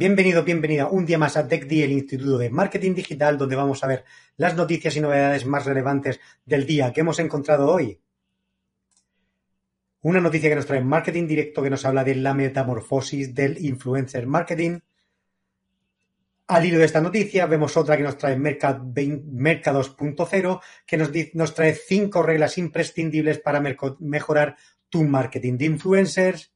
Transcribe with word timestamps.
Bienvenido, 0.00 0.44
bienvenida 0.44 0.86
un 0.86 1.04
día 1.04 1.18
más 1.18 1.36
a 1.36 1.48
TechD, 1.48 1.82
el 1.82 1.90
Instituto 1.90 2.38
de 2.38 2.50
Marketing 2.50 2.94
Digital, 2.94 3.36
donde 3.36 3.56
vamos 3.56 3.82
a 3.82 3.88
ver 3.88 4.04
las 4.36 4.54
noticias 4.54 4.94
y 4.94 5.00
novedades 5.00 5.44
más 5.44 5.66
relevantes 5.66 6.20
del 6.46 6.66
día 6.66 6.92
que 6.92 7.00
hemos 7.00 7.18
encontrado 7.18 7.68
hoy. 7.68 8.00
Una 10.02 10.20
noticia 10.20 10.50
que 10.50 10.54
nos 10.54 10.66
trae 10.66 10.84
Marketing 10.84 11.26
Directo 11.26 11.64
que 11.64 11.70
nos 11.70 11.84
habla 11.84 12.04
de 12.04 12.14
la 12.14 12.32
metamorfosis 12.32 13.34
del 13.34 13.58
influencer 13.58 14.28
marketing. 14.28 14.78
Al 16.46 16.64
hilo 16.64 16.78
de 16.78 16.84
esta 16.84 17.00
noticia 17.00 17.46
vemos 17.46 17.76
otra 17.76 17.96
que 17.96 18.04
nos 18.04 18.16
trae 18.16 18.36
Merca 18.36 18.78
2.0 18.78 20.60
que 20.86 20.96
nos 21.34 21.54
trae 21.54 21.74
cinco 21.74 22.22
reglas 22.22 22.56
imprescindibles 22.56 23.40
para 23.40 23.60
mejorar 23.98 24.56
tu 24.88 25.02
marketing 25.02 25.58
de 25.58 25.64
influencers. 25.64 26.52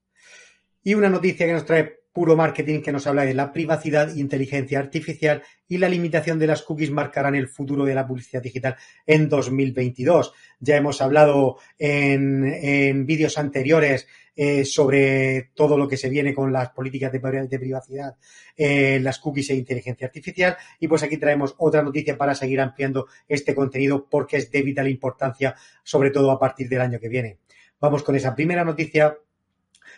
Y 0.85 0.95
una 0.95 1.09
noticia 1.09 1.45
que 1.45 1.53
nos 1.55 1.65
trae 1.65 2.02
Puro 2.13 2.37
Marketing 2.37 2.83
que 2.83 2.93
nos 2.93 3.07
habla 3.07 3.25
de 3.25 3.33
la 3.33 3.53
privacidad, 3.53 4.15
inteligencia 4.15 4.79
artificial 4.79 5.43
y 5.67 5.79
la 5.79 5.89
limitación 5.89 6.39
de 6.39 6.47
las 6.47 6.63
cookies 6.63 6.91
marcarán 6.91 7.35
el 7.35 7.49
futuro 7.49 7.87
de 7.87 7.95
la 7.95 8.07
publicidad 8.07 8.43
digital 8.43 8.77
en 9.07 9.31
2022. 9.31 10.35
Ya 10.61 10.77
hemos 10.77 11.01
hablado 11.01 11.57
en, 11.79 13.07
vídeos 13.07 13.39
anteriores 13.39 14.07
eh, 14.37 14.65
sobre 14.65 15.51
todo 15.55 15.77
lo 15.79 15.89
que 15.89 15.97
se 15.97 16.09
viene 16.09 16.35
con 16.35 16.53
las 16.53 16.71
políticas 16.71 17.13
de, 17.13 17.59
privacidad, 17.59 18.17
eh, 18.57 18.99
las 19.01 19.19
cookies 19.19 19.51
e 19.51 19.55
inteligencia 19.55 20.07
artificial. 20.07 20.57
Y 20.81 20.89
pues 20.89 21.03
aquí 21.03 21.17
traemos 21.17 21.55
otra 21.59 21.83
noticia 21.83 22.19
para 22.19 22.35
seguir 22.35 22.61
ampliando 22.61 23.09
este 23.27 23.55
contenido 23.55 24.07
porque 24.11 24.37
es 24.37 24.51
de 24.51 24.63
vital 24.63 24.89
importancia, 24.89 25.55
sobre 25.83 26.11
todo 26.11 26.31
a 26.31 26.39
partir 26.39 26.69
del 26.69 26.83
año 26.83 27.01
que 27.01 27.09
viene. 27.09 27.39
Vamos 27.81 28.03
con 28.03 28.15
esa 28.15 28.35
primera 28.35 28.65
noticia 28.65 29.17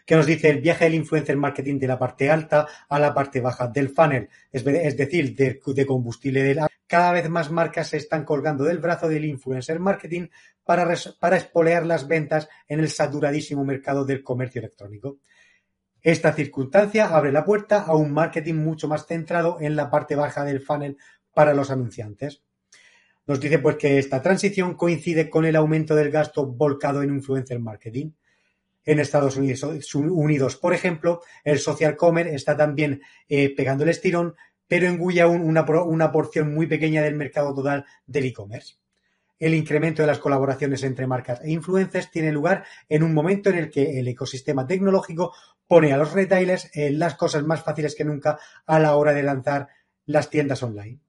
que 0.04 0.16
nos 0.16 0.26
dice 0.26 0.50
el 0.50 0.60
viaje 0.60 0.84
del 0.84 0.94
influencer 0.94 1.36
marketing 1.36 1.78
de 1.78 1.86
la 1.86 1.98
parte 1.98 2.30
alta 2.30 2.66
a 2.88 2.98
la 2.98 3.14
parte 3.14 3.40
baja 3.40 3.68
del 3.68 3.90
funnel, 3.90 4.28
es, 4.52 4.64
decir, 4.64 5.34
de, 5.34 5.86
combustible 5.86 6.42
de 6.42 6.54
la... 6.54 6.68
Cada 6.86 7.12
vez 7.12 7.28
más 7.28 7.50
marcas 7.50 7.88
se 7.88 7.96
están 7.96 8.24
colgando 8.24 8.64
del 8.64 8.78
brazo 8.78 9.08
del 9.08 9.24
influencer 9.24 9.80
marketing 9.80 10.28
para, 10.64 10.86
para 11.18 11.36
espolear 11.36 11.86
las 11.86 12.06
ventas 12.06 12.48
en 12.68 12.80
el 12.80 12.90
saturadísimo 12.90 13.64
mercado 13.64 14.04
del 14.04 14.22
comercio 14.22 14.60
electrónico. 14.60 15.18
Esta 16.02 16.34
circunstancia 16.34 17.06
abre 17.16 17.32
la 17.32 17.44
puerta 17.44 17.82
a 17.82 17.96
un 17.96 18.12
marketing 18.12 18.56
mucho 18.56 18.88
más 18.88 19.06
centrado 19.06 19.58
en 19.60 19.74
la 19.74 19.90
parte 19.90 20.14
baja 20.14 20.44
del 20.44 20.60
funnel 20.60 20.98
para 21.32 21.54
los 21.54 21.70
anunciantes. 21.70 22.42
Nos 23.26 23.40
dice 23.40 23.58
pues 23.58 23.76
que 23.76 23.98
esta 23.98 24.20
transición 24.20 24.74
coincide 24.74 25.30
con 25.30 25.46
el 25.46 25.56
aumento 25.56 25.94
del 25.94 26.10
gasto 26.10 26.46
volcado 26.46 27.02
en 27.02 27.10
influencer 27.10 27.58
marketing 27.58 28.10
en 28.84 29.00
Estados 29.00 29.36
Unidos. 29.36 30.56
Por 30.56 30.74
ejemplo, 30.74 31.22
el 31.42 31.58
social 31.58 31.96
commerce 31.96 32.34
está 32.34 32.56
también 32.56 33.02
eh, 33.28 33.54
pegando 33.54 33.84
el 33.84 33.90
estirón, 33.90 34.34
pero 34.66 34.86
engulle 34.86 35.22
aún 35.22 35.42
una, 35.42 35.62
una 35.62 36.12
porción 36.12 36.54
muy 36.54 36.66
pequeña 36.66 37.02
del 37.02 37.14
mercado 37.14 37.54
total 37.54 37.84
del 38.06 38.26
e-commerce. 38.26 38.76
El 39.38 39.54
incremento 39.54 40.02
de 40.02 40.06
las 40.06 40.20
colaboraciones 40.20 40.84
entre 40.84 41.06
marcas 41.06 41.40
e 41.42 41.50
influencers 41.50 42.10
tiene 42.10 42.32
lugar 42.32 42.64
en 42.88 43.02
un 43.02 43.12
momento 43.12 43.50
en 43.50 43.58
el 43.58 43.70
que 43.70 43.98
el 43.98 44.08
ecosistema 44.08 44.66
tecnológico 44.66 45.34
pone 45.66 45.92
a 45.92 45.96
los 45.96 46.12
retailers 46.12 46.70
las 46.74 47.16
cosas 47.16 47.44
más 47.44 47.62
fáciles 47.62 47.94
que 47.94 48.04
nunca 48.04 48.38
a 48.64 48.78
la 48.78 48.96
hora 48.96 49.12
de 49.12 49.22
lanzar 49.22 49.68
las 50.06 50.30
tiendas 50.30 50.62
online. 50.62 51.00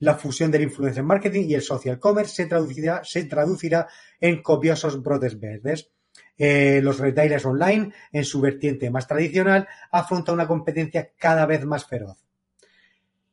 La 0.00 0.14
fusión 0.14 0.50
del 0.50 0.62
influencer 0.62 1.02
marketing 1.02 1.46
y 1.48 1.54
el 1.54 1.62
social 1.62 1.98
commerce 1.98 2.34
se 2.34 2.46
traducirá, 2.46 3.02
se 3.04 3.24
traducirá 3.24 3.88
en 4.20 4.42
copiosos 4.42 5.02
brotes 5.02 5.38
verdes 5.38 5.90
eh, 6.38 6.80
los 6.82 6.98
retailers 6.98 7.44
online, 7.44 7.92
en 8.12 8.24
su 8.24 8.40
vertiente 8.40 8.90
más 8.90 9.06
tradicional, 9.06 9.68
afronta 9.90 10.32
una 10.32 10.46
competencia 10.46 11.10
cada 11.18 11.44
vez 11.46 11.64
más 11.64 11.84
feroz. 11.84 12.18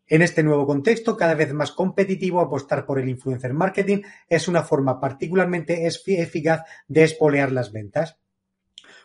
En 0.07 0.21
este 0.21 0.43
nuevo 0.43 0.67
contexto, 0.67 1.17
cada 1.17 1.33
vez 1.33 1.51
más 1.53 1.71
competitivo, 1.71 2.39
apostar 2.39 2.85
por 2.85 2.99
el 2.99 3.09
influencer 3.09 3.53
marketing 3.53 4.03
es 4.29 4.47
una 4.47 4.61
forma 4.61 4.99
particularmente 4.99 5.88
eficaz 5.88 6.61
de 6.88 7.03
espolear 7.03 7.51
las 7.51 7.71
ventas. 7.71 8.17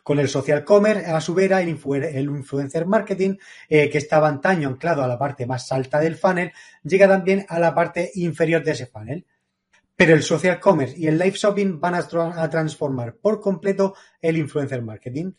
Con 0.03 0.19
el 0.19 0.29
social 0.29 0.65
commerce, 0.65 1.07
a 1.07 1.21
su 1.21 1.35
vera, 1.35 1.61
el, 1.63 1.69
influencer 1.69 2.87
marketing, 2.87 3.37
eh, 3.69 3.89
que 3.89 3.99
estaba 3.99 4.29
antaño 4.29 4.69
anclado 4.69 5.03
a 5.03 5.09
la 5.09 5.19
parte 5.19 5.47
más 5.47 5.71
alta 5.73 6.01
del 6.01 6.17
funnel, 6.17 6.53
llega 6.83 7.09
también 7.09 7.47
a 7.49 7.59
la 7.59 7.75
parte 7.75 8.11
inferior 8.15 8.63
de 8.63 8.73
ese 8.73 8.87
funnel. 8.87 9.27
Pero 10.01 10.15
el 10.15 10.23
social 10.23 10.59
commerce 10.59 10.95
y 10.97 11.09
el 11.09 11.19
live 11.19 11.37
shopping 11.37 11.79
van 11.79 11.95
a, 11.95 12.49
transformar 12.49 13.17
por 13.17 13.39
completo 13.39 13.95
el 14.23 14.39
influencer 14.39 14.81
marketing. 14.81 15.33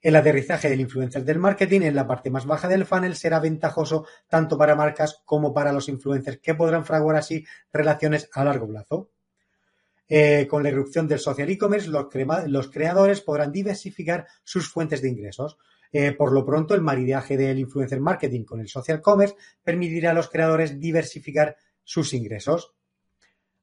El 0.00 0.16
aterrizaje 0.16 0.70
del 0.70 0.80
influencer 0.80 1.26
del 1.26 1.38
marketing 1.38 1.82
en 1.82 1.94
la 1.94 2.06
parte 2.06 2.30
más 2.30 2.46
baja 2.46 2.68
del 2.68 2.86
funnel 2.86 3.16
será 3.16 3.38
ventajoso 3.38 4.06
tanto 4.26 4.56
para 4.56 4.74
marcas 4.74 5.20
como 5.26 5.52
para 5.52 5.74
los 5.74 5.90
influencers 5.90 6.38
que 6.38 6.54
podrán 6.54 6.86
fraguar 6.86 7.16
así 7.16 7.44
relaciones 7.70 8.30
a 8.32 8.44
largo 8.44 8.66
plazo. 8.66 9.10
Eh, 10.08 10.46
con 10.48 10.62
la 10.62 10.70
irrupción 10.70 11.06
del 11.06 11.18
social 11.18 11.50
e-commerce, 11.50 11.90
los, 11.90 12.70
creadores 12.70 13.20
podrán 13.20 13.52
diversificar 13.52 14.26
sus 14.42 14.70
fuentes 14.70 15.02
de 15.02 15.10
ingresos. 15.10 15.58
Eh, 15.92 16.12
por 16.12 16.32
lo 16.32 16.46
pronto, 16.46 16.74
el 16.74 16.80
maridaje 16.80 17.36
del 17.36 17.58
influencer 17.58 18.00
marketing 18.00 18.44
con 18.44 18.60
el 18.60 18.68
social 18.68 19.02
commerce 19.02 19.36
permitirá 19.62 20.12
a 20.12 20.14
los 20.14 20.30
creadores 20.30 20.80
diversificar 20.80 21.58
sus 21.84 22.14
ingresos. 22.14 22.72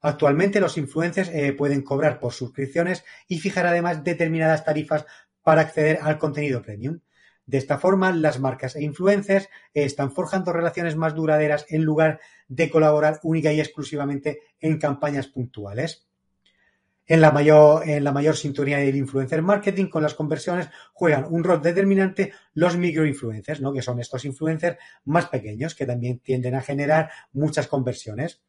Actualmente 0.05 0.59
los 0.59 0.77
influencers 0.77 1.29
eh, 1.29 1.51
pueden 1.53 1.81
cobrar 1.81 2.19
por 2.19 2.31
suscripciones 2.31 3.03
y 3.27 3.39
fijar 3.39 3.65
además 3.65 4.03
determinadas 4.03 4.63
tarifas 4.63 5.03
para 5.41 5.61
acceder 5.61 5.97
al 5.99 6.19
contenido 6.19 6.61
premium. 6.61 6.99
De 7.47 7.57
esta 7.57 7.79
forma, 7.79 8.11
las 8.11 8.39
marcas 8.39 8.75
e 8.75 8.83
influencers 8.83 9.45
eh, 9.73 9.83
están 9.83 10.11
forjando 10.11 10.53
relaciones 10.53 10.95
más 10.95 11.15
duraderas 11.15 11.65
en 11.69 11.81
lugar 11.81 12.19
de 12.47 12.69
colaborar 12.69 13.19
única 13.23 13.51
y 13.51 13.59
exclusivamente 13.59 14.41
en 14.59 14.77
campañas 14.77 15.25
puntuales. 15.25 16.05
En 17.07 17.19
la 17.19 17.31
mayor, 17.31 17.89
en 17.89 18.03
la 18.03 18.11
mayor 18.11 18.37
sintonía 18.37 18.77
del 18.77 18.95
influencer 18.95 19.41
marketing 19.41 19.87
con 19.87 20.03
las 20.03 20.13
conversiones 20.13 20.69
juegan 20.93 21.25
un 21.27 21.43
rol 21.43 21.63
determinante 21.63 22.31
los 22.53 22.77
microinfluencers, 22.77 23.59
¿no? 23.59 23.73
que 23.73 23.81
son 23.81 23.99
estos 23.99 24.23
influencers 24.23 24.77
más 25.05 25.29
pequeños 25.29 25.73
que 25.73 25.87
también 25.87 26.19
tienden 26.19 26.53
a 26.53 26.61
generar 26.61 27.09
muchas 27.33 27.67
conversiones. 27.67 28.43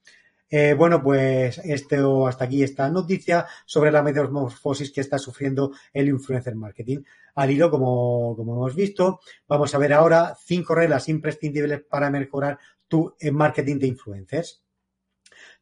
Eh, 0.49 0.75
bueno, 0.75 1.03
pues 1.03 1.59
esto, 1.59 2.27
hasta 2.27 2.45
aquí 2.45 2.63
esta 2.63 2.89
noticia 2.89 3.47
sobre 3.65 3.91
la 3.91 4.03
metamorfosis 4.03 4.93
que 4.93 5.01
está 5.01 5.19
sufriendo 5.19 5.73
el 5.93 6.09
influencer 6.09 6.55
marketing. 6.55 7.03
Al 7.35 7.51
hilo, 7.51 7.71
como, 7.71 8.37
como 8.37 8.55
hemos 8.55 8.75
visto, 8.75 9.21
vamos 9.49 9.75
a 9.75 9.79
ver 9.79 9.93
ahora 9.93 10.37
cinco 10.41 10.75
reglas 10.75 11.09
imprescindibles 11.09 11.83
para 11.83 12.11
mejorar 12.11 12.59
tu 12.87 13.15
eh, 13.19 13.31
marketing 13.31 13.79
de 13.79 13.87
influencers. 13.89 14.63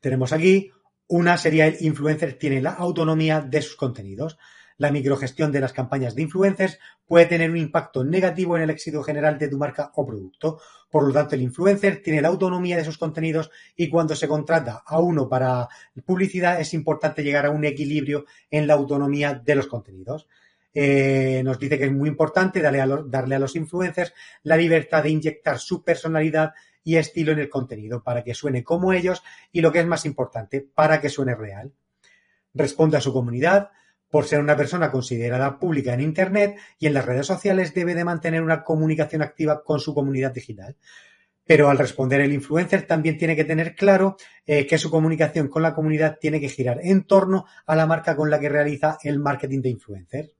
Tenemos 0.00 0.32
aquí 0.32 0.70
una 1.06 1.36
sería 1.36 1.66
el 1.66 1.76
influencer 1.80 2.38
tiene 2.38 2.62
la 2.62 2.72
autonomía 2.72 3.40
de 3.40 3.62
sus 3.62 3.76
contenidos 3.76 4.38
la 4.76 4.90
microgestión 4.90 5.52
de 5.52 5.60
las 5.60 5.72
campañas 5.72 6.14
de 6.14 6.22
influencers 6.22 6.78
puede 7.06 7.26
tener 7.26 7.50
un 7.50 7.56
impacto 7.56 8.04
negativo 8.04 8.56
en 8.56 8.64
el 8.64 8.70
éxito 8.70 9.02
general 9.02 9.38
de 9.38 9.48
tu 9.48 9.58
marca 9.58 9.92
o 9.94 10.06
producto. 10.06 10.60
Por 10.90 11.06
lo 11.06 11.12
tanto, 11.12 11.34
el 11.34 11.42
influencer 11.42 12.02
tiene 12.02 12.22
la 12.22 12.28
autonomía 12.28 12.76
de 12.76 12.84
sus 12.84 12.98
contenidos 12.98 13.50
y 13.76 13.88
cuando 13.88 14.14
se 14.14 14.28
contrata 14.28 14.82
a 14.86 15.00
uno 15.00 15.28
para 15.28 15.68
publicidad 16.04 16.60
es 16.60 16.74
importante 16.74 17.22
llegar 17.22 17.46
a 17.46 17.50
un 17.50 17.64
equilibrio 17.64 18.24
en 18.50 18.66
la 18.66 18.74
autonomía 18.74 19.34
de 19.34 19.54
los 19.54 19.66
contenidos. 19.66 20.28
Eh, 20.76 21.42
nos 21.44 21.58
dice 21.58 21.78
que 21.78 21.84
es 21.84 21.92
muy 21.92 22.08
importante 22.08 22.60
darle 22.60 22.80
a, 22.80 22.86
darle 23.06 23.36
a 23.36 23.38
los 23.38 23.54
influencers 23.54 24.12
la 24.42 24.56
libertad 24.56 25.04
de 25.04 25.10
inyectar 25.10 25.60
su 25.60 25.84
personalidad 25.84 26.52
y 26.82 26.96
estilo 26.96 27.32
en 27.32 27.38
el 27.38 27.48
contenido 27.48 28.02
para 28.02 28.24
que 28.24 28.34
suene 28.34 28.64
como 28.64 28.92
ellos 28.92 29.22
y 29.52 29.60
lo 29.60 29.70
que 29.70 29.80
es 29.80 29.86
más 29.86 30.04
importante, 30.04 30.60
para 30.60 31.00
que 31.00 31.08
suene 31.08 31.34
real. 31.34 31.72
Responde 32.52 32.96
a 32.96 33.00
su 33.00 33.12
comunidad, 33.12 33.70
por 34.14 34.26
ser 34.26 34.38
una 34.38 34.56
persona 34.56 34.92
considerada 34.92 35.58
pública 35.58 35.92
en 35.92 36.00
Internet 36.00 36.56
y 36.78 36.86
en 36.86 36.94
las 36.94 37.04
redes 37.04 37.26
sociales 37.26 37.74
debe 37.74 37.96
de 37.96 38.04
mantener 38.04 38.44
una 38.44 38.62
comunicación 38.62 39.22
activa 39.22 39.64
con 39.64 39.80
su 39.80 39.92
comunidad 39.92 40.30
digital. 40.30 40.76
Pero 41.44 41.68
al 41.68 41.78
responder 41.78 42.20
el 42.20 42.32
influencer 42.32 42.86
también 42.86 43.18
tiene 43.18 43.34
que 43.34 43.44
tener 43.44 43.74
claro 43.74 44.16
eh, 44.46 44.68
que 44.68 44.78
su 44.78 44.88
comunicación 44.88 45.48
con 45.48 45.62
la 45.62 45.74
comunidad 45.74 46.18
tiene 46.20 46.40
que 46.40 46.48
girar 46.48 46.78
en 46.84 47.08
torno 47.08 47.46
a 47.66 47.74
la 47.74 47.88
marca 47.88 48.14
con 48.14 48.30
la 48.30 48.38
que 48.38 48.48
realiza 48.48 48.98
el 49.02 49.18
marketing 49.18 49.62
de 49.62 49.70
influencer. 49.70 50.30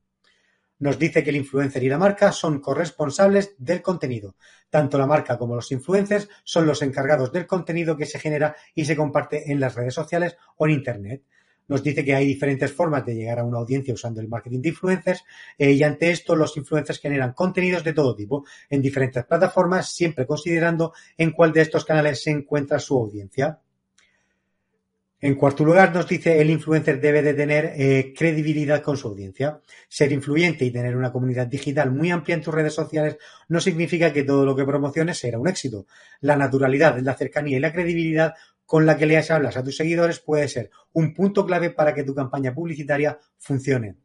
nos 0.79 0.97
dice 0.97 1.25
que 1.25 1.31
el 1.31 1.37
influencer 1.37 1.83
y 1.83 1.89
la 1.89 1.99
marca 1.99 2.31
son 2.31 2.61
corresponsables 2.61 3.57
del 3.59 3.83
contenido. 3.83 4.37
Tanto 4.71 4.99
la 4.99 5.09
marca 5.09 5.37
como 5.37 5.57
los 5.57 5.73
influencers 5.73 6.29
son 6.45 6.65
los 6.65 6.81
encargados 6.83 7.33
del 7.33 7.49
contenido 7.49 7.97
que 7.97 8.07
se 8.07 8.21
genera 8.21 8.55
y 8.73 8.85
se 8.85 8.95
comparte 8.95 9.51
en 9.51 9.59
las 9.59 9.75
redes 9.75 9.95
sociales 9.95 10.37
o 10.59 10.67
en 10.67 10.75
Internet. 10.75 11.25
Nos 11.69 11.83
dice 11.83 12.05
que 12.05 12.15
hay 12.15 12.27
diferentes 12.27 12.73
formas 12.73 13.07
de 13.07 13.15
llegar 13.15 13.39
a 13.39 13.45
una 13.45 13.59
audiencia 13.59 13.95
usando 13.95 14.21
el 14.21 14.29
marketing 14.29 14.61
de 14.61 14.69
influencers 14.69 15.25
eh, 15.57 15.73
y 15.73 15.83
ante 15.83 16.11
esto 16.11 16.37
los 16.37 16.57
influencers 16.57 17.01
generan 17.01 17.33
contenidos 17.33 17.83
de 17.85 17.95
todo 17.95 18.15
tipo 18.15 18.45
en 18.69 18.83
diferentes 18.83 19.25
plataformas, 19.25 19.91
siempre 19.91 20.27
considerando 20.27 20.93
en 21.17 21.31
cuál 21.31 21.53
de 21.53 21.63
estos 21.63 21.85
canales 21.85 22.23
se 22.23 22.31
encuentra 22.31 22.79
su 22.79 22.97
audiencia. 22.97 23.59
En 25.25 25.37
cuarto 25.37 25.65
lugar, 25.65 25.95
nos 25.95 26.07
dice 26.07 26.39
el 26.39 26.51
influencer 26.51 27.01
debe 27.01 27.23
de 27.23 27.33
tener 27.33 27.73
eh, 27.79 28.13
credibilidad 28.15 28.83
con 28.83 28.99
su 28.99 29.09
audiencia. 29.09 29.59
Ser 29.89 30.13
influyente 30.13 30.67
y 30.67 30.71
tener 30.71 30.95
una 30.95 31.11
comunidad 31.11 31.47
digital 31.47 31.91
muy 31.91 32.11
amplia 32.11 32.35
en 32.35 32.43
tus 32.43 32.53
redes 32.53 32.75
sociales 32.75 33.17
no 33.49 33.59
significa 33.59 34.13
que 34.13 34.25
todo 34.25 34.45
lo 34.45 34.55
que 34.55 34.67
promociones 34.67 35.17
será 35.17 35.39
un 35.39 35.49
éxito. 35.49 35.87
La 36.21 36.37
naturalidad, 36.37 36.99
la 36.99 37.15
cercanía 37.15 37.57
y 37.57 37.61
la 37.61 37.73
credibilidad 37.73 38.35
con 38.67 38.87
la 38.87 38.97
que 38.97 39.07
le 39.07 39.19
hablas 39.19 39.57
a 39.57 39.63
tus 39.63 39.77
seguidores 39.77 40.21
puede 40.21 40.49
ser 40.49 40.71
un 40.93 41.13
punto 41.15 41.45
clave 41.45 41.71
para 41.71 41.95
que 41.95 42.05
tu 42.05 42.15
campaña 42.15 42.55
publicitaria 42.55 43.19
funcione. 43.39 43.97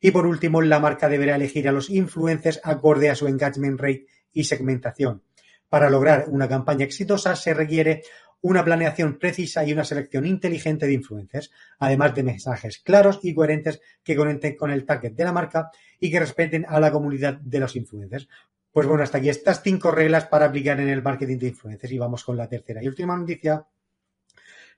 Y 0.00 0.10
por 0.10 0.26
último, 0.26 0.62
la 0.62 0.78
marca 0.78 1.08
deberá 1.08 1.36
elegir 1.36 1.68
a 1.68 1.72
los 1.72 1.90
influencers 1.90 2.60
acorde 2.62 3.10
a 3.10 3.14
su 3.14 3.26
engagement 3.26 3.80
rate 3.80 4.06
y 4.32 4.44
segmentación. 4.44 5.22
Para 5.68 5.90
lograr 5.90 6.26
una 6.28 6.48
campaña 6.48 6.84
exitosa 6.84 7.34
se 7.34 7.54
requiere 7.54 8.02
una 8.42 8.64
planeación 8.64 9.18
precisa 9.18 9.64
y 9.64 9.72
una 9.72 9.84
selección 9.84 10.26
inteligente 10.26 10.86
de 10.86 10.92
influencers, 10.92 11.50
además 11.78 12.14
de 12.14 12.22
mensajes 12.22 12.78
claros 12.78 13.18
y 13.22 13.34
coherentes 13.34 13.80
que 14.04 14.14
conecten 14.14 14.56
con 14.56 14.70
el 14.70 14.84
target 14.84 15.14
de 15.14 15.24
la 15.24 15.32
marca 15.32 15.70
y 15.98 16.10
que 16.10 16.20
respeten 16.20 16.64
a 16.68 16.78
la 16.78 16.92
comunidad 16.92 17.34
de 17.40 17.58
los 17.58 17.74
influencers. 17.74 18.28
Pues 18.70 18.86
bueno, 18.86 19.02
hasta 19.02 19.18
aquí 19.18 19.30
estas 19.30 19.62
cinco 19.62 19.90
reglas 19.90 20.26
para 20.26 20.46
aplicar 20.46 20.78
en 20.80 20.90
el 20.90 21.02
marketing 21.02 21.38
de 21.38 21.48
influencers 21.48 21.92
y 21.92 21.98
vamos 21.98 22.22
con 22.22 22.36
la 22.36 22.48
tercera 22.48 22.82
y 22.82 22.88
última 22.88 23.16
noticia 23.16 23.66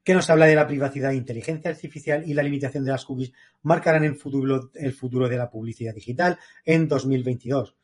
que 0.04 0.14
nos 0.14 0.30
habla 0.30 0.46
de 0.46 0.54
la 0.54 0.66
privacidad, 0.66 1.12
inteligencia 1.12 1.70
artificial 1.70 2.22
y 2.26 2.34
la 2.34 2.42
limitación 2.42 2.84
de 2.84 2.92
las 2.92 3.04
cookies 3.04 3.32
marcarán 3.62 4.04
el 4.04 4.16
futuro, 4.16 4.70
futuro 4.96 5.28
de 5.28 5.36
la 5.36 5.50
publicidad 5.50 5.94
digital 5.94 6.38
en 6.64 6.88
2022. 6.88 7.74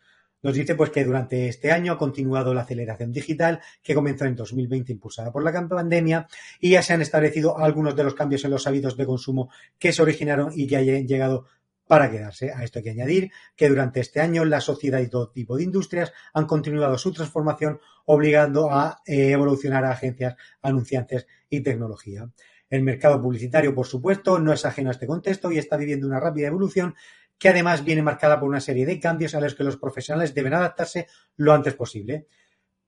Nos 0.45 0.55
dice 0.55 0.75
pues 0.75 0.91
que 0.91 1.05
durante 1.05 1.49
este 1.49 1.73
año 1.73 1.93
ha 1.93 1.99
continuado 1.99 2.53
la 2.53 2.61
aceleración 2.61 3.11
digital 3.13 3.61
que 3.83 3.95
comenzó 3.95 4.27
en 4.27 4.37
2020 4.37 4.93
impulsada 4.93 5.33
por 5.33 5.43
la 5.43 5.69
pandemia 5.69 6.29
y 6.61 6.71
ya 6.71 6.83
se 6.83 6.93
han 6.93 7.01
establecido 7.01 7.57
algunos 7.59 7.97
de 7.97 8.05
los 8.05 8.15
cambios 8.15 8.45
en 8.45 8.51
los 8.51 8.67
hábitos 8.67 8.95
de 8.95 9.07
consumo 9.07 9.51
que 9.79 9.91
se 9.91 10.03
originaron 10.03 10.53
y 10.55 10.67
que 10.67 10.77
hayan 10.77 11.07
llegado 11.07 11.47
para 11.87 12.11
quedarse. 12.11 12.53
A 12.53 12.65
esto 12.65 12.79
hay 12.79 12.85
que 12.85 12.91
añadir 12.91 13.31
que 13.57 13.69
durante 13.69 14.01
este 14.01 14.21
año 14.21 14.45
la 14.45 14.61
sociedad 14.61 15.01
y 15.01 15.09
todo 15.09 15.31
tipo 15.31 15.57
de 15.57 15.65
industrias 15.65 16.13
han 16.33 16.47
continuado 16.47 16.99
su 16.99 17.13
transformación 17.13 17.81
obligando 18.07 18.71
a 18.71 19.03
eh, 19.07 19.31
evolucionar 19.31 19.85
a 19.85 19.93
agencias, 19.93 20.37
anunciantes 20.63 21.27
y 21.49 21.61
tecnología. 21.61 22.29
El 22.71 22.83
mercado 22.83 23.21
publicitario, 23.21 23.75
por 23.75 23.87
supuesto, 23.87 24.39
no 24.39 24.53
es 24.53 24.65
ajeno 24.65 24.89
a 24.91 24.93
este 24.93 25.07
contexto 25.07 25.53
y 25.53 25.59
está 25.59 25.77
viviendo 25.77 26.07
una 26.07 26.21
rápida 26.21 26.49
evolución 26.49 26.95
que 27.39 27.49
además 27.49 27.85
viene 27.85 28.03
marcada 28.03 28.41
por 28.41 28.49
una 28.49 28.61
serie 28.61 28.87
de 28.87 28.99
cambios 29.01 29.35
a 29.35 29.41
los 29.41 29.55
que 29.55 29.65
los 29.65 29.77
profesionales 29.77 30.35
deben 30.35 30.55
adaptarse 30.55 31.07
lo 31.37 31.53
antes 31.53 31.75
posible. 31.75 32.27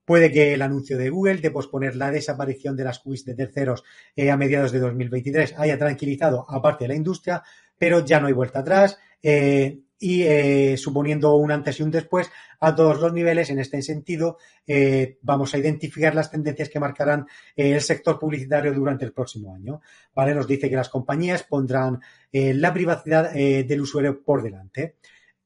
Puede 0.04 0.30
que 0.30 0.54
el 0.54 0.62
anuncio 0.62 0.96
de 0.96 1.10
Google 1.10 1.38
de 1.38 1.50
posponer 1.50 1.96
la 1.96 2.12
desaparición 2.12 2.76
de 2.76 2.84
las 2.84 3.00
cookies 3.00 3.24
de 3.24 3.34
terceros 3.34 3.82
eh, 4.14 4.30
a 4.30 4.36
mediados 4.36 4.70
de 4.70 4.78
2023 4.78 5.54
haya 5.58 5.76
tranquilizado 5.78 6.46
a 6.48 6.62
parte 6.62 6.84
de 6.84 6.88
la 6.88 6.94
industria, 6.94 7.42
pero 7.78 8.04
ya 8.04 8.20
no 8.20 8.26
hay 8.26 8.32
vuelta 8.32 8.60
atrás. 8.60 8.98
Eh, 9.22 9.80
y 9.98 10.22
eh, 10.22 10.76
suponiendo 10.76 11.34
un 11.36 11.50
antes 11.50 11.80
y 11.80 11.82
un 11.82 11.90
después 11.90 12.30
a 12.60 12.74
todos 12.74 13.00
los 13.00 13.12
niveles. 13.12 13.50
En 13.50 13.58
este 13.58 13.80
sentido, 13.82 14.38
eh, 14.66 15.18
vamos 15.22 15.54
a 15.54 15.58
identificar 15.58 16.14
las 16.14 16.30
tendencias 16.30 16.68
que 16.68 16.80
marcarán 16.80 17.26
eh, 17.56 17.72
el 17.72 17.80
sector 17.80 18.18
publicitario 18.18 18.72
durante 18.74 19.04
el 19.04 19.12
próximo 19.12 19.54
año. 19.54 19.80
¿Vale? 20.14 20.34
Nos 20.34 20.46
dice 20.46 20.68
que 20.68 20.76
las 20.76 20.88
compañías 20.88 21.42
pondrán 21.42 22.00
la 22.32 22.74
privacidad 22.74 23.32
del 23.32 23.80
usuario 23.80 24.22
por 24.22 24.42
delante. 24.42 24.96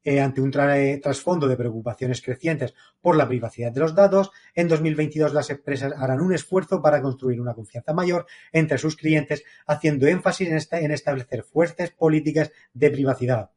Ante 0.05 0.41
un 0.41 0.51
trasfondo 0.51 1.47
de 1.47 1.57
preocupaciones 1.57 2.21
crecientes 2.21 2.73
por 3.01 3.15
la 3.15 3.27
privacidad 3.27 3.71
de 3.71 3.81
los 3.81 3.95
datos, 3.95 4.31
en 4.55 4.67
2022 4.67 5.33
las 5.33 5.49
empresas 5.49 5.93
harán 5.97 6.21
un 6.21 6.33
esfuerzo 6.33 6.81
para 6.81 7.01
construir 7.01 7.39
una 7.39 7.53
confianza 7.53 7.93
mayor 7.93 8.25
entre 8.51 8.77
sus 8.77 8.95
clientes, 8.95 9.43
haciendo 9.67 10.07
énfasis 10.07 10.69
en 10.71 10.91
establecer 10.91 11.43
fuertes 11.43 11.91
políticas 11.91 12.51
de 12.73 12.91
privacidad 12.91 13.51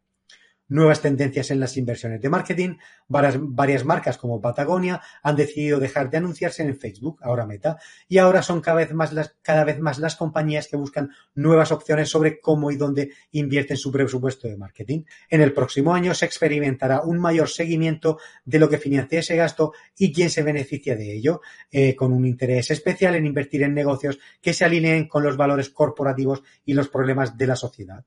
nuevas 0.68 1.00
tendencias 1.00 1.50
en 1.50 1.60
las 1.60 1.76
inversiones 1.76 2.20
de 2.20 2.28
marketing. 2.28 2.76
Varias, 3.08 3.84
marcas 3.84 4.18
como 4.18 4.40
Patagonia 4.40 5.00
han 5.22 5.36
decidido 5.36 5.78
dejar 5.78 6.10
de 6.10 6.18
anunciarse 6.18 6.62
en 6.62 6.76
Facebook, 6.76 7.20
ahora 7.22 7.46
Meta, 7.46 7.78
y 8.08 8.18
ahora 8.18 8.42
son 8.42 8.60
cada 8.60 8.78
vez 8.78 8.92
más 8.92 9.12
las, 9.12 9.36
cada 9.42 9.64
vez 9.64 9.78
más 9.78 9.98
las 9.98 10.16
compañías 10.16 10.68
que 10.68 10.76
buscan 10.76 11.10
nuevas 11.34 11.72
opciones 11.72 12.08
sobre 12.08 12.40
cómo 12.40 12.70
y 12.70 12.76
dónde 12.76 13.12
invierten 13.32 13.76
su 13.76 13.92
presupuesto 13.92 14.48
de 14.48 14.56
marketing. 14.56 15.04
En 15.28 15.40
el 15.40 15.52
próximo 15.52 15.94
año 15.94 16.14
se 16.14 16.24
experimentará 16.24 17.02
un 17.02 17.18
mayor 17.18 17.48
seguimiento 17.48 18.18
de 18.44 18.58
lo 18.58 18.68
que 18.68 18.78
financia 18.78 19.20
ese 19.20 19.36
gasto 19.36 19.72
y 19.96 20.12
quién 20.12 20.30
se 20.30 20.42
beneficia 20.42 20.96
de 20.96 21.14
ello, 21.14 21.40
eh, 21.70 21.94
con 21.94 22.12
un 22.12 22.26
interés 22.26 22.70
especial 22.70 23.14
en 23.14 23.26
invertir 23.26 23.62
en 23.62 23.74
negocios 23.74 24.18
que 24.40 24.54
se 24.54 24.64
alineen 24.64 25.08
con 25.08 25.22
los 25.22 25.36
valores 25.36 25.70
corporativos 25.70 26.42
y 26.64 26.74
los 26.74 26.88
problemas 26.88 27.36
de 27.36 27.46
la 27.46 27.56
sociedad 27.56 28.04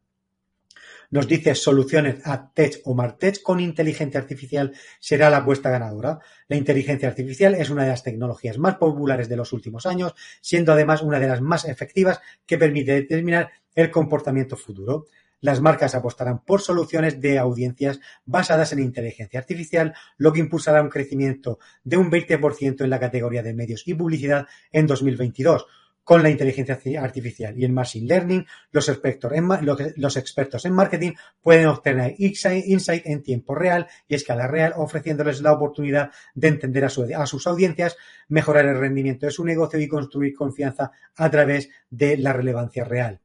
nos 1.10 1.28
dice 1.28 1.56
soluciones 1.56 2.26
a 2.26 2.52
Tech 2.52 2.82
o 2.84 2.94
Martech 2.94 3.42
con 3.42 3.60
inteligencia 3.60 4.20
artificial 4.20 4.74
será 5.00 5.30
la 5.30 5.38
apuesta 5.38 5.70
ganadora. 5.70 6.20
La 6.48 6.58
inteligencia 6.58 7.08
artificial 7.08 7.56
es 7.56 7.70
una 7.70 7.84
de 7.84 7.90
las 7.90 8.04
tecnologías 8.04 8.58
más 8.58 8.76
populares 8.76 9.30
de 9.30 9.38
los 9.38 9.54
últimos 9.54 9.86
años, 9.86 10.14
siendo 10.42 10.74
además 10.74 11.02
una 11.02 11.20
de 11.20 11.28
las 11.28 11.42
más 11.42 11.66
efectivas 11.66 12.20
que 12.46 12.58
permite 12.58 12.94
determinar 12.94 13.52
el 13.76 13.92
comportamiento 13.92 14.58
futuro. 14.58 15.06
Las 15.40 15.62
marcas 15.62 15.94
apostarán 15.94 16.44
por 16.44 16.62
soluciones 16.62 17.22
de 17.22 17.38
audiencias 17.38 18.00
basadas 18.26 18.74
en 18.74 18.80
inteligencia 18.80 19.40
artificial, 19.40 19.94
lo 20.18 20.34
que 20.34 20.40
impulsará 20.40 20.82
un 20.82 20.90
crecimiento 20.90 21.60
de 21.84 21.98
un 21.98 22.10
20% 22.10 22.82
en 22.82 22.90
la 22.90 23.00
categoría 23.00 23.44
de 23.44 23.54
medios 23.54 23.88
y 23.88 23.94
publicidad 23.94 24.48
en 24.72 24.88
2022 24.88 25.68
con 26.08 26.24
la 26.24 26.30
inteligencia 26.30 26.80
artificial 27.02 27.60
y 27.60 27.66
el 27.66 27.74
machine 27.74 28.08
learning, 28.08 28.46
los 28.72 28.88
expertos 28.88 29.34
en, 29.34 30.72
en 30.72 30.74
marketing 30.74 31.12
pueden 31.42 31.66
obtener 31.66 32.16
insight 32.18 33.06
en 33.06 33.22
tiempo 33.22 33.54
real 33.54 33.88
y 34.08 34.16
escala 34.16 34.48
real, 34.48 34.72
ofreciéndoles 34.78 35.42
la 35.42 35.52
oportunidad 35.52 36.12
de 36.34 36.48
entender 36.48 36.86
a, 36.86 36.90
sus 37.28 37.46
audiencias, 37.46 37.98
mejorar 38.30 38.68
el 38.68 38.80
rendimiento 38.80 39.26
de 39.26 39.34
su 39.34 39.44
negocio 39.44 39.82
y 39.82 39.88
construir 39.90 40.34
confianza 40.34 40.92
a 41.18 41.30
través 41.30 41.68
de 41.90 42.16
la 42.16 42.32
relevancia 42.32 42.86
real. 42.86 43.20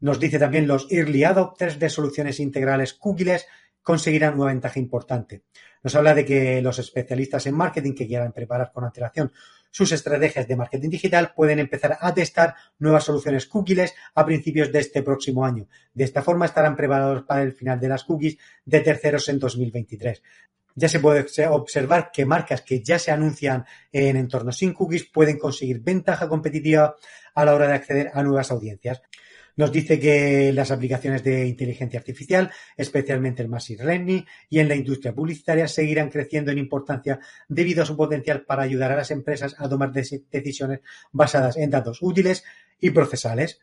Nos 0.00 0.18
dice 0.18 0.40
también 0.40 0.66
los 0.66 0.90
early 0.90 1.22
adopters 1.22 1.78
de 1.78 1.88
soluciones 1.88 2.40
integrales 2.40 2.92
cookies 2.92 3.46
conseguirán 3.86 4.34
una 4.34 4.46
ventaja 4.46 4.80
importante. 4.80 5.44
Nos 5.84 5.94
habla 5.94 6.12
de 6.12 6.24
que 6.24 6.60
los 6.60 6.76
especialistas 6.80 7.46
en 7.46 7.54
marketing 7.54 7.94
que 7.94 8.08
quieran 8.08 8.32
preparar 8.32 8.72
con 8.72 8.82
antelación 8.82 9.30
sus 9.70 9.92
estrategias 9.92 10.48
de 10.48 10.56
marketing 10.56 10.90
digital 10.90 11.32
pueden 11.36 11.60
empezar 11.60 11.96
a 12.00 12.12
testar 12.12 12.56
nuevas 12.80 13.04
soluciones 13.04 13.46
cookies 13.46 13.94
a 14.16 14.26
principios 14.26 14.72
de 14.72 14.80
este 14.80 15.04
próximo 15.04 15.44
año. 15.44 15.68
De 15.94 16.02
esta 16.02 16.20
forma 16.20 16.46
estarán 16.46 16.74
preparados 16.74 17.22
para 17.22 17.42
el 17.42 17.52
final 17.52 17.78
de 17.78 17.88
las 17.88 18.02
cookies 18.02 18.38
de 18.64 18.80
terceros 18.80 19.28
en 19.28 19.38
2023 19.38 20.20
ya 20.78 20.90
se 20.90 21.00
puede 21.00 21.24
observar 21.48 22.10
que 22.12 22.26
marcas 22.26 22.60
que 22.60 22.82
ya 22.82 22.98
se 22.98 23.10
anuncian 23.10 23.64
en 23.90 24.16
entornos 24.16 24.58
sin 24.58 24.74
cookies 24.74 25.04
pueden 25.04 25.38
conseguir 25.38 25.80
ventaja 25.80 26.28
competitiva 26.28 26.96
a 27.34 27.44
la 27.46 27.54
hora 27.54 27.68
de 27.68 27.74
acceder 27.74 28.10
a 28.12 28.22
nuevas 28.22 28.50
audiencias. 28.50 29.00
Nos 29.56 29.72
dice 29.72 29.98
que 29.98 30.52
las 30.52 30.70
aplicaciones 30.70 31.24
de 31.24 31.46
inteligencia 31.46 31.98
artificial, 31.98 32.50
especialmente 32.76 33.42
el 33.42 33.48
machine 33.48 33.84
learning 33.84 34.26
y 34.50 34.58
en 34.58 34.68
la 34.68 34.74
industria 34.74 35.14
publicitaria, 35.14 35.66
seguirán 35.66 36.10
creciendo 36.10 36.50
en 36.50 36.58
importancia 36.58 37.18
debido 37.48 37.82
a 37.82 37.86
su 37.86 37.96
potencial 37.96 38.44
para 38.44 38.62
ayudar 38.62 38.92
a 38.92 38.96
las 38.96 39.10
empresas 39.10 39.56
a 39.58 39.68
tomar 39.68 39.92
decisiones 39.92 40.80
basadas 41.10 41.56
en 41.56 41.70
datos 41.70 41.98
útiles 42.02 42.44
y 42.78 42.90
procesables. 42.90 43.58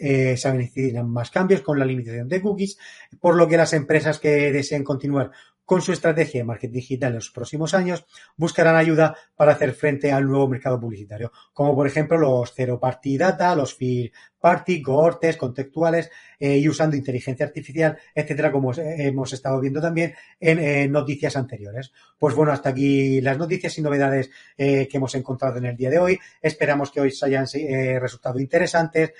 Eh, 0.00 0.36
se 0.36 0.52
necesitan 0.52 1.10
más 1.10 1.30
cambios 1.30 1.62
con 1.62 1.78
la 1.78 1.84
limitación 1.84 2.28
de 2.28 2.40
cookies, 2.40 2.78
por 3.20 3.34
lo 3.34 3.48
que 3.48 3.56
las 3.56 3.72
empresas 3.72 4.18
que 4.18 4.52
deseen 4.52 4.84
continuar 4.84 5.32
con 5.68 5.82
su 5.82 5.92
estrategia 5.92 6.40
de 6.40 6.44
marketing 6.44 6.72
digital 6.72 7.10
en 7.10 7.16
los 7.16 7.30
próximos 7.30 7.74
años 7.74 8.06
buscarán 8.38 8.74
ayuda 8.74 9.18
para 9.36 9.52
hacer 9.52 9.74
frente 9.74 10.10
al 10.10 10.26
nuevo 10.26 10.48
mercado 10.48 10.80
publicitario, 10.80 11.30
como 11.52 11.74
por 11.74 11.86
ejemplo 11.86 12.16
los 12.16 12.54
Zero 12.54 12.80
Party 12.80 13.18
Data, 13.18 13.54
los 13.54 13.74
Field 13.74 14.10
Party, 14.40 14.80
cohortes, 14.80 15.36
contextuales 15.36 16.10
eh, 16.38 16.56
y 16.56 16.68
usando 16.68 16.96
inteligencia 16.96 17.44
artificial, 17.44 17.98
etcétera, 18.14 18.50
como 18.50 18.72
hemos 18.74 19.32
estado 19.34 19.60
viendo 19.60 19.80
también 19.80 20.14
en 20.40 20.90
noticias 20.90 21.36
anteriores. 21.36 21.92
Pues 22.18 22.34
bueno, 22.34 22.52
hasta 22.52 22.70
aquí 22.70 23.20
las 23.20 23.36
noticias 23.36 23.76
y 23.76 23.82
novedades 23.82 24.30
eh, 24.56 24.88
que 24.88 24.96
hemos 24.96 25.14
encontrado 25.16 25.58
en 25.58 25.66
el 25.66 25.76
día 25.76 25.90
de 25.90 25.98
hoy. 25.98 26.18
Esperamos 26.40 26.90
que 26.90 27.00
hoy 27.00 27.08
os 27.08 27.22
hayan 27.22 27.46
eh, 27.52 27.98
resultado 28.00 28.40
interesantes. 28.40 29.12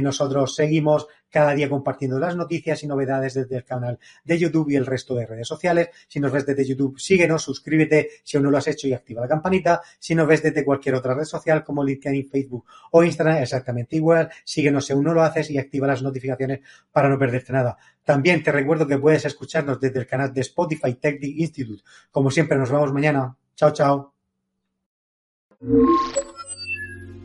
nosotros 0.00 0.54
seguimos 0.54 1.08
cada 1.30 1.54
día 1.54 1.68
compartiendo 1.68 2.18
las 2.18 2.36
noticias 2.36 2.82
y 2.82 2.86
novedades 2.86 3.34
desde 3.34 3.56
el 3.56 3.64
canal 3.64 3.98
de 4.24 4.38
YouTube 4.38 4.70
y 4.70 4.76
el 4.76 4.86
resto 4.86 5.14
de 5.14 5.26
redes 5.26 5.48
sociales. 5.48 5.90
Si 6.08 6.20
nos 6.20 6.32
ves 6.32 6.44
desde 6.44 6.66
YouTube, 6.66 6.98
síguenos, 6.98 7.42
suscríbete 7.42 8.10
si 8.22 8.36
aún 8.36 8.44
no 8.44 8.50
lo 8.50 8.58
has 8.58 8.68
hecho 8.68 8.88
y 8.88 8.92
activa 8.92 9.22
la 9.22 9.28
campanita. 9.28 9.80
Si 9.98 10.14
nos 10.14 10.26
ves 10.26 10.42
desde 10.42 10.64
cualquier 10.64 10.96
otra 10.96 11.14
red 11.14 11.24
social 11.24 11.64
como 11.64 11.84
LinkedIn, 11.84 12.28
Facebook 12.28 12.66
o 12.90 13.02
Instagram, 13.04 13.38
exactamente 13.38 13.96
igual. 13.96 14.30
Síguenos 14.44 14.86
si 14.86 14.92
aún 14.92 15.04
no 15.04 15.14
lo 15.14 15.22
haces 15.22 15.50
y 15.50 15.58
activa 15.58 15.86
las 15.86 16.02
notificaciones 16.02 16.60
para 16.92 17.08
no 17.08 17.18
perderte 17.18 17.52
nada. 17.52 17.78
También 18.04 18.42
te 18.42 18.50
recuerdo 18.50 18.86
que 18.86 18.98
puedes 18.98 19.24
escucharnos 19.24 19.80
desde 19.80 20.00
el 20.00 20.06
canal 20.06 20.32
de 20.32 20.40
Spotify 20.40 20.94
Tech 20.94 21.22
Institute. 21.22 21.82
Como 22.10 22.30
siempre, 22.30 22.58
nos 22.58 22.70
vemos 22.70 22.92
mañana. 22.92 23.36
Chao, 23.54 23.72
chao. 23.72 24.14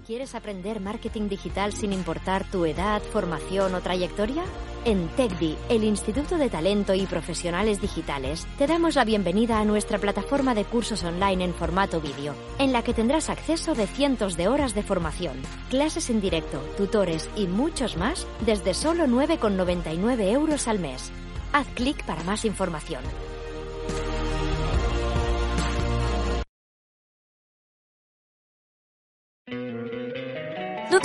¿Quieres 0.05 0.35
aprender 0.35 0.81
marketing 0.81 1.29
digital 1.29 1.73
sin 1.73 1.91
importar 1.91 2.45
tu 2.51 2.65
edad, 2.65 3.01
formación 3.01 3.73
o 3.73 3.81
trayectoria? 3.81 4.43
En 4.85 5.07
TechDi, 5.07 5.57
el 5.67 5.83
Instituto 5.83 6.37
de 6.37 6.47
Talento 6.47 6.93
y 6.93 7.07
Profesionales 7.07 7.81
Digitales, 7.81 8.45
te 8.59 8.67
damos 8.67 8.93
la 8.93 9.03
bienvenida 9.03 9.59
a 9.59 9.65
nuestra 9.65 9.97
plataforma 9.97 10.53
de 10.53 10.63
cursos 10.63 11.03
online 11.03 11.45
en 11.45 11.55
formato 11.55 12.01
vídeo, 12.01 12.35
en 12.59 12.71
la 12.71 12.83
que 12.83 12.93
tendrás 12.93 13.31
acceso 13.31 13.73
de 13.73 13.87
cientos 13.87 14.37
de 14.37 14.47
horas 14.47 14.75
de 14.75 14.83
formación, 14.83 15.41
clases 15.71 16.11
en 16.11 16.21
directo, 16.21 16.59
tutores 16.77 17.27
y 17.35 17.47
muchos 17.47 17.97
más 17.97 18.27
desde 18.45 18.75
solo 18.75 19.07
9,99 19.07 20.31
euros 20.31 20.67
al 20.67 20.77
mes. 20.77 21.11
Haz 21.51 21.65
clic 21.69 22.05
para 22.05 22.23
más 22.25 22.45
información. 22.45 23.01